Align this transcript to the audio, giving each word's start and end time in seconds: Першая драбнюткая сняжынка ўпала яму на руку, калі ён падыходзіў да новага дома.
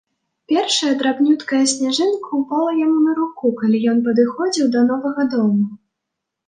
Першая 0.51 0.93
драбнюткая 1.01 1.59
сняжынка 1.73 2.29
ўпала 2.39 2.71
яму 2.85 2.99
на 3.09 3.15
руку, 3.21 3.45
калі 3.63 3.85
ён 3.93 3.97
падыходзіў 4.09 4.65
да 4.79 4.87
новага 4.95 5.33
дома. 5.37 5.65